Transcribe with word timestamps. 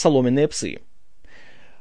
«Соломенные 0.00 0.48
псы». 0.48 0.80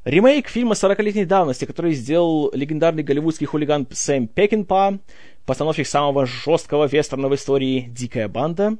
Ремейк 0.03 0.49
фильма 0.49 0.73
40-летней 0.73 1.23
давности, 1.23 1.63
который 1.63 1.93
сделал 1.93 2.51
легендарный 2.53 3.01
голливудский 3.01 3.47
хулиган 3.47 3.87
Сэм 3.89 4.27
Пекинпа, 4.27 4.99
постановщик 5.45 5.87
самого 5.87 6.25
жесткого 6.25 6.87
вестерна 6.87 7.29
в 7.29 7.35
истории 7.35 7.87
«Дикая 7.89 8.27
банда», 8.27 8.77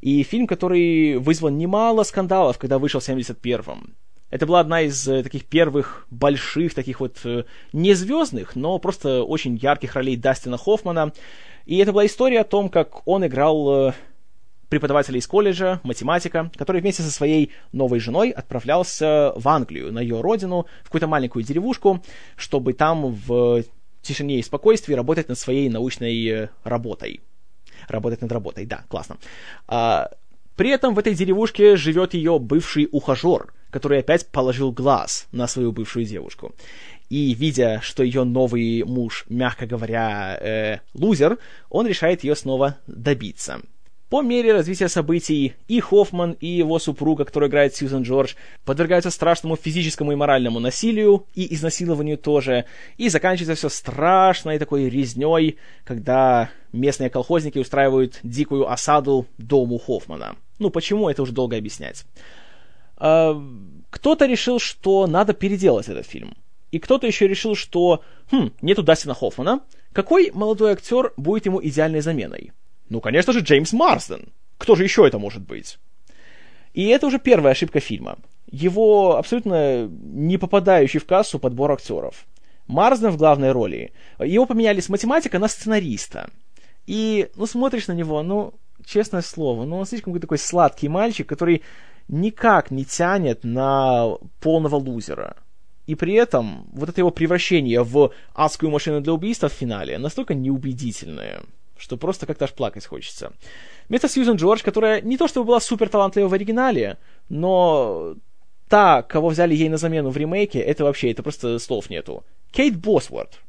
и 0.00 0.24
фильм, 0.24 0.48
который 0.48 1.18
вызвал 1.18 1.50
немало 1.50 2.02
скандалов, 2.02 2.58
когда 2.58 2.80
вышел 2.80 2.98
в 2.98 3.08
71-м. 3.08 3.94
Это 4.30 4.46
была 4.46 4.58
одна 4.58 4.82
из 4.82 5.06
э, 5.06 5.22
таких 5.22 5.44
первых 5.44 6.08
больших, 6.10 6.74
таких 6.74 6.98
вот 6.98 7.20
э, 7.24 7.44
не 7.72 7.94
звездных, 7.94 8.56
но 8.56 8.80
просто 8.80 9.22
очень 9.22 9.56
ярких 9.56 9.94
ролей 9.94 10.16
Дастина 10.16 10.58
Хоффмана. 10.58 11.12
И 11.66 11.78
это 11.78 11.92
была 11.92 12.04
история 12.06 12.40
о 12.40 12.44
том, 12.44 12.68
как 12.68 13.06
он 13.06 13.24
играл 13.24 13.90
э, 13.90 13.92
преподавателя 14.68 15.18
из 15.18 15.26
колледжа, 15.26 15.80
математика, 15.84 16.50
который 16.56 16.80
вместе 16.80 17.02
со 17.02 17.10
своей 17.10 17.52
новой 17.72 18.00
женой 18.00 18.30
отправлялся 18.30 19.32
в 19.36 19.48
Англию, 19.48 19.92
на 19.92 20.00
ее 20.00 20.20
родину, 20.20 20.66
в 20.82 20.84
какую-то 20.84 21.06
маленькую 21.06 21.44
деревушку, 21.44 22.02
чтобы 22.36 22.72
там 22.72 23.12
в 23.12 23.64
тишине 24.02 24.38
и 24.38 24.42
спокойствии 24.42 24.94
работать 24.94 25.28
над 25.28 25.38
своей 25.38 25.68
научной 25.68 26.48
работой. 26.64 27.20
Работать 27.88 28.22
над 28.22 28.32
работой, 28.32 28.66
да, 28.66 28.84
классно. 28.88 29.18
А, 29.68 30.10
при 30.56 30.70
этом 30.70 30.94
в 30.94 30.98
этой 30.98 31.14
деревушке 31.14 31.76
живет 31.76 32.14
ее 32.14 32.38
бывший 32.38 32.88
ухажер, 32.90 33.52
который 33.70 33.98
опять 33.98 34.26
положил 34.26 34.72
глаз 34.72 35.26
на 35.32 35.46
свою 35.46 35.72
бывшую 35.72 36.06
девушку. 36.06 36.54
И 37.10 37.34
видя, 37.34 37.80
что 37.82 38.02
ее 38.02 38.24
новый 38.24 38.82
муж, 38.84 39.26
мягко 39.28 39.66
говоря, 39.66 40.36
э, 40.40 40.80
лузер, 40.94 41.38
он 41.68 41.86
решает 41.86 42.24
ее 42.24 42.34
снова 42.34 42.78
добиться. 42.86 43.60
По 44.08 44.22
мере 44.22 44.52
развития 44.52 44.88
событий 44.88 45.54
и 45.66 45.80
Хоффман, 45.80 46.36
и 46.38 46.46
его 46.46 46.78
супруга, 46.78 47.24
которая 47.24 47.50
играет 47.50 47.74
Сьюзен 47.74 48.02
Джордж, 48.02 48.34
подвергаются 48.64 49.10
страшному 49.10 49.56
физическому 49.56 50.12
и 50.12 50.14
моральному 50.14 50.60
насилию, 50.60 51.26
и 51.34 51.52
изнасилованию 51.52 52.16
тоже, 52.16 52.66
и 52.98 53.08
заканчивается 53.08 53.56
все 53.56 53.68
страшной 53.68 54.60
такой 54.60 54.88
резней, 54.88 55.56
когда 55.84 56.50
местные 56.72 57.10
колхозники 57.10 57.58
устраивают 57.58 58.20
дикую 58.22 58.70
осаду 58.70 59.26
дому 59.38 59.78
Хоффмана. 59.78 60.36
Ну, 60.60 60.70
почему, 60.70 61.08
это 61.08 61.22
уже 61.22 61.32
долго 61.32 61.56
объяснять. 61.56 62.04
А, 62.96 63.36
кто-то 63.90 64.26
решил, 64.26 64.60
что 64.60 65.08
надо 65.08 65.32
переделать 65.32 65.88
этот 65.88 66.06
фильм. 66.06 66.36
И 66.70 66.78
кто-то 66.78 67.08
еще 67.08 67.26
решил, 67.26 67.56
что, 67.56 68.02
хм, 68.30 68.52
нету 68.62 68.84
Дастина 68.84 69.14
Хоффмана, 69.14 69.62
какой 69.92 70.30
молодой 70.32 70.72
актер 70.72 71.12
будет 71.16 71.46
ему 71.46 71.60
идеальной 71.60 72.02
заменой? 72.02 72.52
Ну, 72.88 73.00
конечно 73.00 73.32
же, 73.32 73.40
Джеймс 73.40 73.72
Марсден. 73.72 74.32
Кто 74.58 74.74
же 74.74 74.84
еще 74.84 75.06
это 75.06 75.18
может 75.18 75.42
быть? 75.42 75.78
И 76.72 76.86
это 76.88 77.06
уже 77.06 77.18
первая 77.18 77.52
ошибка 77.52 77.80
фильма. 77.80 78.18
Его 78.50 79.16
абсолютно 79.16 79.86
не 79.86 80.38
попадающий 80.38 81.00
в 81.00 81.06
кассу 81.06 81.38
подбор 81.38 81.72
актеров. 81.72 82.26
Марсден 82.66 83.10
в 83.10 83.16
главной 83.16 83.52
роли. 83.52 83.92
Его 84.18 84.46
поменяли 84.46 84.80
с 84.80 84.88
математика 84.88 85.38
на 85.38 85.48
сценариста. 85.48 86.30
И, 86.86 87.28
ну, 87.36 87.46
смотришь 87.46 87.88
на 87.88 87.92
него, 87.92 88.22
ну, 88.22 88.54
честное 88.84 89.22
слово, 89.22 89.64
ну, 89.64 89.78
он 89.78 89.86
слишком 89.86 90.18
такой 90.20 90.38
сладкий 90.38 90.88
мальчик, 90.88 91.28
который 91.28 91.62
никак 92.08 92.70
не 92.70 92.84
тянет 92.84 93.42
на 93.42 94.16
полного 94.40 94.76
лузера. 94.76 95.36
И 95.86 95.94
при 95.94 96.14
этом 96.14 96.68
вот 96.72 96.88
это 96.88 97.00
его 97.00 97.10
превращение 97.10 97.82
в 97.82 98.12
адскую 98.34 98.70
машину 98.70 99.00
для 99.00 99.12
убийства 99.12 99.48
в 99.48 99.52
финале 99.52 99.98
настолько 99.98 100.34
неубедительное 100.34 101.42
что 101.78 101.96
просто 101.96 102.26
как-то 102.26 102.44
аж 102.44 102.52
плакать 102.52 102.86
хочется. 102.86 103.32
Вместо 103.88 104.08
Сьюзен 104.08 104.36
Джордж, 104.36 104.62
которая 104.62 105.00
не 105.00 105.16
то 105.16 105.28
чтобы 105.28 105.46
была 105.46 105.60
супер 105.60 105.88
талантлива 105.88 106.28
в 106.28 106.34
оригинале, 106.34 106.98
но 107.28 108.16
та, 108.68 109.02
кого 109.02 109.28
взяли 109.28 109.54
ей 109.54 109.68
на 109.68 109.76
замену 109.76 110.10
в 110.10 110.16
ремейке, 110.16 110.60
это 110.60 110.84
вообще, 110.84 111.10
это 111.10 111.22
просто 111.22 111.58
слов 111.58 111.90
нету. 111.90 112.24
Кейт 112.50 112.76
Босворд. 112.76 113.40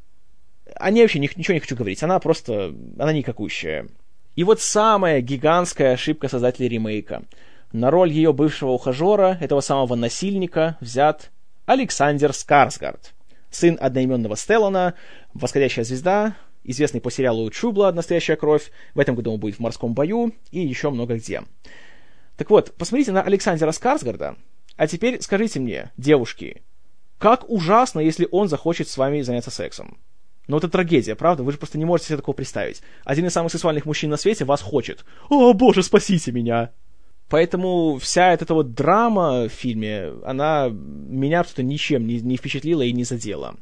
О 0.75 0.91
ней 0.91 1.01
вообще 1.01 1.19
ничего 1.19 1.53
не 1.53 1.59
хочу 1.59 1.75
говорить, 1.75 2.03
она 2.03 2.19
просто, 2.19 2.73
она 2.99 3.13
никакущая. 3.13 3.87
И 4.35 4.43
вот 4.43 4.61
самая 4.61 5.21
гигантская 5.21 5.93
ошибка 5.93 6.27
создателей 6.27 6.69
ремейка. 6.69 7.23
На 7.71 7.89
роль 7.89 8.11
ее 8.11 8.33
бывшего 8.33 8.71
ухажера, 8.71 9.37
этого 9.41 9.61
самого 9.61 9.95
насильника, 9.95 10.77
взят 10.79 11.31
Александр 11.65 12.33
Скарсгард, 12.33 13.13
сын 13.49 13.77
одноименного 13.81 14.35
Стеллана, 14.35 14.93
восходящая 15.33 15.83
звезда, 15.83 16.35
известный 16.67 17.01
по 17.01 17.09
сериалу 17.09 17.49
Blood 17.49 17.93
«Настоящая 17.93 18.35
кровь». 18.35 18.71
В 18.93 18.99
этом 18.99 19.15
году 19.15 19.33
он 19.33 19.39
будет 19.39 19.55
в 19.55 19.59
«Морском 19.59 19.93
бою» 19.93 20.33
и 20.51 20.59
еще 20.59 20.91
много 20.91 21.15
где. 21.15 21.41
Так 22.35 22.49
вот, 22.51 22.75
посмотрите 22.77 23.11
на 23.11 23.23
Александра 23.23 23.71
Скарсгарда. 23.71 24.35
А 24.75 24.87
теперь 24.87 25.19
скажите 25.21 25.59
мне, 25.59 25.91
девушки, 25.97 26.61
как 27.17 27.49
ужасно, 27.49 27.99
если 27.99 28.27
он 28.31 28.47
захочет 28.47 28.87
с 28.87 28.97
вами 28.97 29.21
заняться 29.21 29.49
сексом. 29.49 29.97
Но 30.47 30.57
это 30.57 30.69
трагедия, 30.69 31.15
правда? 31.15 31.43
Вы 31.43 31.51
же 31.51 31.57
просто 31.57 31.77
не 31.77 31.85
можете 31.85 32.09
себе 32.09 32.17
такого 32.17 32.35
представить. 32.35 32.81
Один 33.03 33.25
из 33.25 33.33
самых 33.33 33.51
сексуальных 33.51 33.85
мужчин 33.85 34.09
на 34.09 34.17
свете 34.17 34.45
вас 34.45 34.61
хочет. 34.61 35.03
О, 35.29 35.53
боже, 35.53 35.83
спасите 35.83 36.31
меня! 36.31 36.71
Поэтому 37.29 37.97
вся 37.97 38.31
эта 38.33 38.53
вот 38.53 38.73
драма 38.73 39.49
в 39.49 39.49
фильме, 39.49 40.13
она 40.23 40.69
меня 40.69 41.43
просто 41.43 41.61
ничем 41.61 42.07
не, 42.07 42.21
не 42.21 42.37
впечатлила 42.37 42.83
и 42.83 42.93
не 42.93 43.03
задела. 43.03 43.57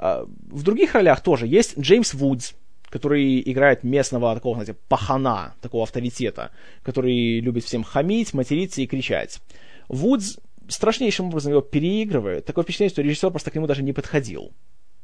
А, 0.00 0.26
в 0.48 0.62
других 0.62 0.94
ролях 0.94 1.22
тоже 1.22 1.46
есть 1.46 1.78
Джеймс 1.78 2.14
Вудс, 2.14 2.54
который 2.88 3.42
играет 3.44 3.84
местного 3.84 4.34
такого, 4.34 4.54
знаете, 4.54 4.74
пахана, 4.88 5.54
такого 5.60 5.82
авторитета, 5.82 6.50
который 6.82 7.40
любит 7.40 7.64
всем 7.64 7.84
хамить, 7.84 8.32
материться 8.32 8.80
и 8.80 8.86
кричать. 8.86 9.40
Вудс 9.88 10.38
страшнейшим 10.68 11.26
образом 11.26 11.52
его 11.52 11.60
переигрывает. 11.60 12.46
Такое 12.46 12.64
впечатление, 12.64 12.90
что 12.90 13.02
режиссер 13.02 13.30
просто 13.30 13.50
к 13.50 13.54
нему 13.54 13.66
даже 13.66 13.82
не 13.82 13.92
подходил. 13.92 14.52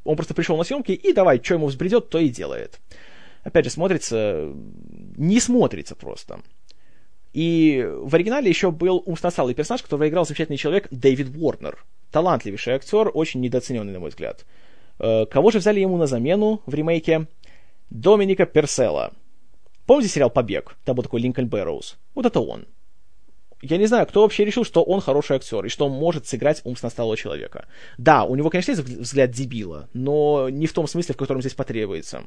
Он 0.05 0.17
просто 0.17 0.33
пришел 0.33 0.57
на 0.57 0.65
съемки 0.65 0.93
и 0.93 1.13
давай, 1.13 1.43
что 1.43 1.55
ему 1.55 1.67
взбредет, 1.67 2.09
то 2.09 2.19
и 2.19 2.31
делает. 2.31 2.81
Опять 3.45 3.67
же, 3.67 3.71
смотрится... 3.71 4.51
Не 5.17 5.41
смотрится 5.41 5.95
просто. 5.95 6.41
И 7.35 7.87
в 7.87 8.15
оригинале 8.15 8.49
еще 8.49 8.71
был 8.71 9.03
умствосталый 9.05 9.55
персонаж, 9.55 9.83
которого 9.83 10.09
играл 10.09 10.25
замечательный 10.25 10.57
человек 10.57 10.89
Дэвид 10.91 11.37
Уорнер. 11.37 11.85
Талантливейший 12.11 12.75
актер, 12.75 13.11
очень 13.13 13.41
недооцененный, 13.41 13.93
на 13.93 14.01
мой 14.01 14.09
взгляд. 14.09 14.47
Э, 14.99 15.27
кого 15.27 15.51
же 15.51 15.59
взяли 15.59 15.81
ему 15.81 15.97
на 15.97 16.07
замену 16.07 16.63
в 16.67 16.75
ремейке? 16.75 17.27
Доминика 17.91 18.47
Персела. 18.47 19.13
Помните 19.87 20.11
сериал 20.11 20.31
«Побег»? 20.31 20.77
Там 20.85 20.97
был 20.97 21.05
такой 21.05 21.21
Линкольн 21.21 21.49
Бэрроуз. 21.49 21.97
Вот 22.15 22.27
это 22.27 22.41
он. 22.41 22.67
Я 23.63 23.79
не 23.79 23.87
знаю, 23.87 24.07
кто 24.07 24.23
вообще 24.23 24.45
решил, 24.45 24.65
что 24.65 24.83
он 24.83 25.01
хороший 25.01 25.37
актер 25.37 25.65
и 25.65 25.69
что 25.69 25.87
он 25.87 25.93
может 25.93 26.27
сыграть 26.27 26.61
умственно 26.65 26.91
сталого 26.91 27.17
человека. 27.17 27.67
Да, 27.97 28.25
у 28.25 28.35
него, 28.35 28.51
конечно, 28.51 28.73
есть 28.73 28.83
взгляд 28.83 29.31
дебила, 29.31 29.89
но 29.95 30.49
не 30.51 30.67
в 30.67 30.73
том 30.73 30.87
смысле, 30.87 31.15
в 31.15 31.19
котором 31.19 31.41
здесь 31.41 31.55
потребуется. 31.55 32.25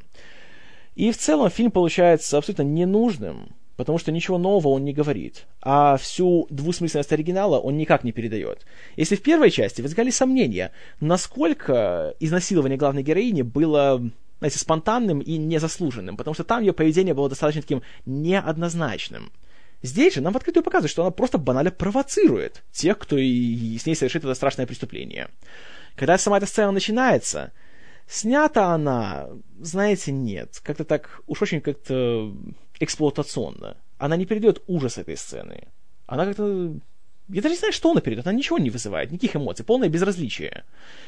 И 0.95 1.11
в 1.11 1.17
целом 1.17 1.49
фильм 1.49 1.71
получается 1.71 2.37
абсолютно 2.37 2.63
ненужным, 2.63 3.55
потому 3.79 3.97
что 3.97 4.11
ничего 4.11 4.37
нового 4.37 4.73
он 4.73 4.83
не 4.83 4.91
говорит, 4.91 5.45
а 5.61 5.95
всю 5.95 6.47
двусмысленность 6.49 7.13
оригинала 7.13 7.57
он 7.59 7.77
никак 7.77 8.03
не 8.03 8.11
передает. 8.11 8.65
Если 8.97 9.15
в 9.15 9.21
первой 9.21 9.51
части 9.51 9.81
возникали 9.81 10.09
сомнения, 10.09 10.73
насколько 10.99 12.13
изнасилование 12.19 12.77
главной 12.77 13.03
героини 13.03 13.41
было 13.41 14.03
знаете, 14.39 14.59
спонтанным 14.59 15.21
и 15.21 15.37
незаслуженным, 15.37 16.17
потому 16.17 16.33
что 16.33 16.43
там 16.43 16.59
ее 16.59 16.73
поведение 16.73 17.13
было 17.13 17.29
достаточно 17.29 17.61
таким 17.61 17.81
неоднозначным. 18.05 19.31
Здесь 19.81 20.15
же 20.15 20.19
нам 20.19 20.33
в 20.33 20.35
открытую 20.35 20.65
показывают, 20.65 20.91
что 20.91 21.03
она 21.03 21.11
просто 21.11 21.37
банально 21.37 21.71
провоцирует 21.71 22.63
тех, 22.73 22.97
кто 22.97 23.17
и 23.17 23.77
с 23.77 23.85
ней 23.85 23.95
совершит 23.95 24.25
это 24.25 24.33
страшное 24.33 24.67
преступление. 24.67 25.29
Когда 25.95 26.17
сама 26.17 26.35
эта 26.35 26.47
сцена 26.47 26.71
начинается, 26.73 27.53
снята 28.09 28.73
она, 28.73 29.29
знаете, 29.57 30.11
нет, 30.11 30.59
как-то 30.65 30.83
так, 30.83 31.21
уж 31.27 31.41
очень 31.41 31.61
как-то 31.61 32.33
эксплуатационно. 32.79 33.77
Она 33.97 34.15
не 34.15 34.25
передает 34.25 34.61
ужас 34.67 34.97
этой 34.97 35.17
сцены. 35.17 35.67
Она 36.07 36.25
как-то... 36.25 36.73
Я 37.27 37.41
даже 37.41 37.53
не 37.53 37.59
знаю, 37.59 37.73
что 37.73 37.91
она 37.91 38.01
передает. 38.01 38.25
Она 38.25 38.37
ничего 38.37 38.57
не 38.57 38.69
вызывает, 38.69 39.11
никаких 39.11 39.35
эмоций, 39.35 39.65
полное 39.65 39.89
безразличие. 39.89 40.63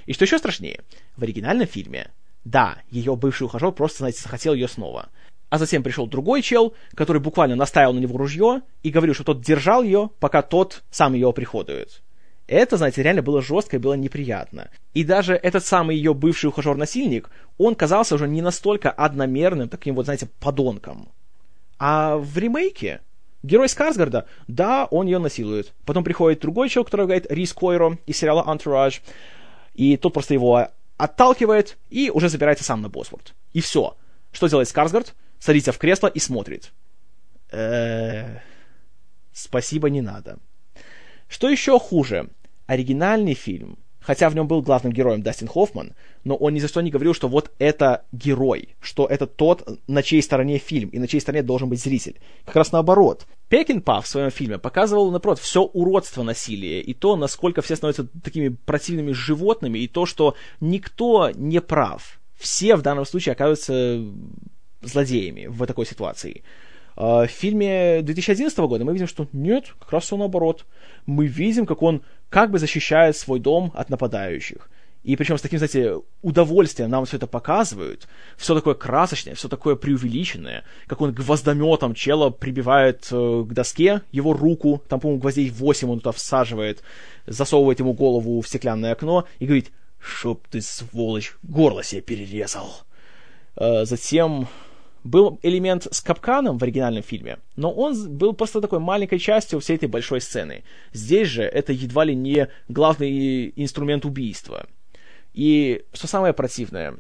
И 0.06 0.14
что 0.14 0.26
еще 0.26 0.38
страшнее, 0.38 0.82
в 1.18 1.24
оригинальном 1.24 1.68
фильме, 1.68 2.12
да, 2.46 2.78
ее 2.90 3.16
бывший 3.16 3.44
ухажер 3.44 3.72
просто, 3.72 4.00
знаете, 4.00 4.22
захотел 4.22 4.54
ее 4.54 4.68
снова. 4.68 5.10
А 5.50 5.58
затем 5.58 5.84
пришел 5.84 6.08
другой 6.08 6.42
чел, 6.42 6.74
который 6.96 7.22
буквально 7.22 7.56
наставил 7.56 7.94
на 7.94 8.00
него 8.00 8.18
ружье 8.18 8.62
и 8.84 8.90
говорил, 8.90 9.14
что 9.14 9.24
тот 9.24 9.42
держал 9.42 9.84
ее, 9.84 10.10
пока 10.20 10.42
тот 10.42 10.84
сам 10.92 11.14
ее 11.14 11.34
приходует. 11.34 12.02
Это, 12.48 12.78
знаете, 12.78 13.02
реально 13.02 13.22
было 13.22 13.42
жестко 13.42 13.78
и 13.78 13.80
было 13.80 13.94
неприятно. 13.94 14.70
И 14.94 15.04
даже 15.04 15.36
этот 15.36 15.66
самый 15.66 15.96
ее 15.96 16.14
бывший 16.14 16.48
ухажер-насильник, 16.48 17.30
он 17.58 17.76
казался 17.76 18.16
уже 18.16 18.28
не 18.28 18.42
настолько 18.42 18.92
одномерным, 18.92 19.70
таким 19.70 19.96
вот, 19.96 20.06
знаете, 20.06 20.28
подонком. 20.40 21.10
А 21.84 22.18
в 22.18 22.38
ремейке 22.38 23.02
герой 23.42 23.68
Скарсгарда, 23.68 24.28
да, 24.48 24.86
он 24.92 25.08
ее 25.08 25.18
насилует. 25.18 25.74
Потом 25.84 26.04
приходит 26.04 26.40
другой 26.40 26.70
человек, 26.70 26.90
который 26.92 27.08
говорит 27.08 27.26
Рис 27.32 27.54
Койро 27.54 27.98
из 28.06 28.18
сериала 28.18 28.44
Entourage, 28.48 29.02
и 29.74 29.98
тот 29.98 30.14
просто 30.14 30.36
его 30.36 30.68
отталкивает 30.98 31.80
и 31.90 32.12
уже 32.12 32.30
забирается 32.30 32.64
сам 32.64 32.84
на 32.84 32.90
Босворд. 32.90 33.34
И 33.54 33.62
все. 33.62 33.98
Что 34.32 34.48
делает 34.48 34.70
Скарсгард? 34.70 35.16
Садится 35.40 35.72
в 35.72 35.80
кресло 35.80 36.06
и 36.06 36.20
смотрит. 36.20 36.72
Спасибо, 39.34 39.90
не 39.90 40.02
надо. 40.02 40.38
Что 41.28 41.50
еще 41.50 41.80
хуже? 41.80 42.30
Оригинальный 42.68 43.34
фильм 43.34 43.80
хотя 44.02 44.30
в 44.30 44.36
нем 44.36 44.48
был 44.48 44.62
главным 44.62 44.92
героем 44.92 45.22
Дастин 45.22 45.48
Хоффман, 45.48 45.94
но 46.24 46.36
он 46.36 46.54
ни 46.54 46.60
за 46.60 46.68
что 46.68 46.82
не 46.82 46.92
говорил, 46.92 47.14
что 47.14 47.28
вот 47.28 47.52
это 47.60 48.04
герой, 48.12 48.76
что 48.82 49.06
это 49.06 49.28
тот, 49.28 49.80
на 49.88 50.04
чьей 50.04 50.22
стороне 50.22 50.58
фильм, 50.58 50.90
и 50.90 51.00
на 51.00 51.08
чьей 51.08 51.22
стороне 51.22 51.44
должен 51.44 51.70
быть 51.70 51.82
зритель. 51.82 52.20
Как 52.46 52.56
раз 52.56 52.72
наоборот. 52.72 53.26
Пекинпа 53.48 54.02
в 54.02 54.08
своем 54.08 54.32
фильме 54.32 54.58
показывал, 54.58 55.12
напротив, 55.12 55.44
все 55.44 55.64
уродство 55.64 56.24
насилия, 56.24 56.82
и 56.82 56.94
то, 56.94 57.16
насколько 57.16 57.62
все 57.62 57.76
становятся 57.76 58.08
такими 58.24 58.50
противными 58.50 59.12
животными, 59.12 59.80
и 59.80 59.88
то, 59.88 60.06
что 60.06 60.36
никто 60.62 61.32
не 61.32 61.60
прав. 61.62 62.20
Все 62.38 62.76
в 62.76 62.82
данном 62.82 63.06
случае 63.06 63.34
оказываются 63.34 64.04
злодеями 64.82 65.48
в 65.48 65.66
такой 65.66 65.86
ситуации. 65.86 66.44
А, 66.96 67.26
в 67.26 67.32
фильме 67.32 68.02
2011 68.02 68.58
года 68.60 68.86
мы 68.86 68.94
видим, 68.94 69.08
что 69.08 69.28
нет, 69.34 69.74
как 69.80 69.92
раз 69.94 70.04
все 70.04 70.18
наоборот. 70.18 70.66
Мы 71.06 71.28
видим, 71.28 71.66
как 71.66 71.82
он 71.82 72.02
как 72.30 72.52
бы 72.52 72.60
защищает 72.60 73.16
свой 73.16 73.40
дом 73.40 73.72
от 73.76 73.90
нападающих. 73.90 74.70
И 75.04 75.16
причем 75.16 75.38
с 75.38 75.42
таким, 75.42 75.58
знаете, 75.58 76.00
удовольствием 76.22 76.92
нам 76.92 77.06
все 77.06 77.18
это 77.18 77.26
показывают. 77.26 78.08
Все 78.38 78.54
такое 78.54 78.76
красочное, 78.76 79.34
все 79.34 79.48
такое 79.50 79.76
преувеличенное. 79.76 80.64
Как 80.86 81.02
он 81.02 81.12
гвоздометом 81.12 81.96
чела 81.96 82.30
прибивает 82.30 83.08
э, 83.12 83.46
к 83.48 83.52
доске 83.52 84.04
его 84.12 84.34
руку, 84.34 84.84
там, 84.88 85.00
по-моему, 85.00 85.22
гвоздей 85.22 85.50
8 85.50 85.90
он 85.90 86.00
туда 86.00 86.12
всаживает, 86.12 86.84
засовывает 87.26 87.80
ему 87.80 87.94
голову 87.94 88.40
в 88.42 88.48
стеклянное 88.48 88.92
окно 88.92 89.26
и 89.40 89.46
говорит, 89.46 89.72
«Чтоб 90.00 90.48
ты, 90.48 90.62
сволочь, 90.62 91.36
горло 91.42 91.84
себе 91.84 92.02
перерезал». 92.02 92.72
Э, 93.56 93.86
затем 93.86 94.48
был 95.04 95.40
элемент 95.42 95.88
с 95.92 96.02
капканом 96.02 96.58
в 96.58 96.64
оригинальном 96.64 97.04
фильме, 97.04 97.40
но 97.56 97.72
он 97.72 98.18
был 98.18 98.34
просто 98.34 98.62
такой 98.62 98.80
маленькой 98.80 99.20
частью 99.20 99.60
всей 99.60 99.76
этой 99.76 99.90
большой 99.90 100.22
сцены. 100.22 100.64
Здесь 100.94 101.28
же 101.28 101.44
это 101.44 101.74
едва 101.74 102.04
ли 102.04 102.16
не 102.16 102.50
главный 102.68 103.52
инструмент 103.56 104.06
убийства. 104.06 104.68
И 105.34 105.84
что 105.94 106.08
самое 106.08 106.34
противное, 106.34 106.96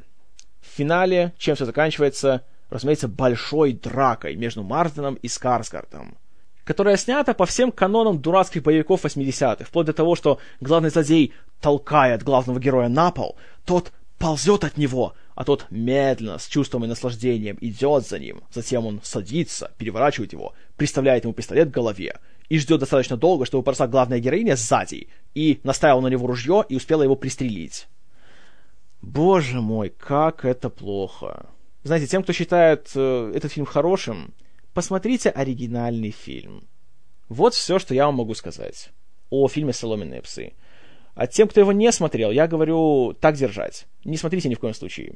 в 0.61 0.75
финале, 0.75 1.33
чем 1.37 1.55
все 1.55 1.65
заканчивается, 1.65 2.43
разумеется, 2.69 3.07
большой 3.07 3.73
дракой 3.73 4.35
между 4.35 4.63
Мартином 4.63 5.15
и 5.15 5.27
Скарсгардом, 5.27 6.17
которая 6.63 6.97
снята 6.97 7.33
по 7.33 7.45
всем 7.45 7.71
канонам 7.71 8.21
дурацких 8.21 8.63
боевиков 8.63 9.03
80-х, 9.03 9.65
вплоть 9.65 9.87
до 9.87 9.93
того, 9.93 10.15
что 10.15 10.39
главный 10.59 10.89
злодей 10.89 11.33
толкает 11.59 12.23
главного 12.23 12.59
героя 12.59 12.87
на 12.87 13.11
пол, 13.11 13.35
тот 13.65 13.91
ползет 14.17 14.63
от 14.63 14.77
него, 14.77 15.13
а 15.41 15.43
тот 15.43 15.65
медленно, 15.71 16.37
с 16.37 16.45
чувством 16.45 16.85
и 16.85 16.87
наслаждением 16.87 17.57
идет 17.61 18.07
за 18.07 18.19
ним. 18.19 18.43
Затем 18.53 18.85
он 18.85 18.99
садится, 19.01 19.71
переворачивает 19.79 20.33
его, 20.33 20.53
приставляет 20.77 21.23
ему 21.23 21.33
пистолет 21.33 21.69
к 21.69 21.73
голове 21.73 22.19
и 22.47 22.59
ждет 22.59 22.79
достаточно 22.79 23.17
долго, 23.17 23.47
чтобы 23.47 23.63
подошла 23.63 23.87
главная 23.87 24.19
героиня 24.19 24.55
сзади 24.55 25.07
и 25.33 25.59
наставила 25.63 25.99
на 26.01 26.09
него 26.09 26.27
ружье 26.27 26.63
и 26.69 26.75
успела 26.75 27.01
его 27.01 27.15
пристрелить. 27.15 27.87
Боже 29.01 29.61
мой, 29.61 29.89
как 29.89 30.45
это 30.45 30.69
плохо. 30.69 31.47
Знаете, 31.81 32.05
тем, 32.05 32.21
кто 32.21 32.33
считает 32.33 32.91
э, 32.93 33.33
этот 33.33 33.51
фильм 33.51 33.65
хорошим, 33.65 34.35
посмотрите 34.75 35.31
оригинальный 35.31 36.11
фильм. 36.11 36.67
Вот 37.29 37.55
все, 37.55 37.79
что 37.79 37.95
я 37.95 38.05
вам 38.05 38.13
могу 38.13 38.35
сказать 38.35 38.91
о 39.31 39.47
фильме 39.47 39.73
«Соломенные 39.73 40.21
псы». 40.21 40.53
А 41.21 41.27
тем, 41.27 41.47
кто 41.47 41.59
его 41.59 41.71
не 41.71 41.91
смотрел, 41.91 42.31
я 42.31 42.47
говорю 42.47 43.13
так 43.13 43.35
держать. 43.35 43.85
Не 44.03 44.17
смотрите 44.17 44.49
ни 44.49 44.55
в 44.55 44.59
коем 44.59 44.73
случае. 44.73 45.13